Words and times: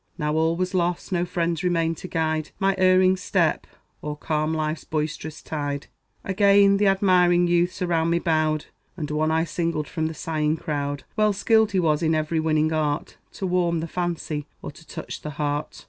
Now 0.17 0.33
all 0.33 0.55
was 0.55 0.73
lost; 0.73 1.11
no 1.11 1.25
friends 1.25 1.63
remained 1.63 1.95
to 1.97 2.07
guide 2.07 2.49
My 2.57 2.73
erring 2.79 3.15
step, 3.17 3.67
or 4.01 4.17
calm 4.17 4.51
life's 4.51 4.83
boisterous 4.83 5.43
tide. 5.43 5.85
Again 6.23 6.79
th' 6.79 6.85
admiring 6.85 7.45
youths 7.45 7.83
around 7.83 8.09
me 8.09 8.17
bowed; 8.17 8.65
And 8.97 9.11
one 9.11 9.29
I 9.29 9.43
singled 9.43 9.87
from 9.87 10.07
the 10.07 10.15
sighing 10.15 10.57
crowd. 10.57 11.03
Well 11.15 11.33
skilled 11.33 11.73
he 11.73 11.79
was 11.79 12.01
in 12.01 12.15
every 12.15 12.39
winning 12.39 12.73
art 12.73 13.17
To 13.33 13.45
warm 13.45 13.79
the 13.79 13.87
fancy, 13.87 14.47
or 14.63 14.71
to 14.71 14.87
touch 14.87 15.21
the 15.21 15.29
heart. 15.37 15.79